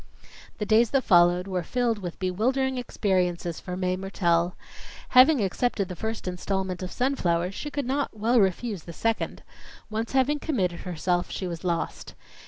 [0.57, 4.55] The days that followed, were filled with bewildering experiences for Mae Mertelle.
[5.09, 9.43] Having accepted the first installment of sunflowers, she could not well refuse the second.
[9.91, 12.15] Once having committed herself, she was lost.